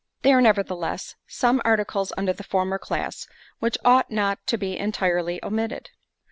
There 0.23 0.35
are, 0.35 0.41
nevertheless, 0.41 1.13
some 1.27 1.61
articles 1.63 2.11
under 2.17 2.33
the 2.33 2.43
former 2.43 2.79
class, 2.79 3.27
which 3.59 3.77
ought 3.85 4.09
not 4.09 4.39
to 4.47 4.57
be 4.57 4.75
entirely 4.75 5.39
omitted. 5.45 5.91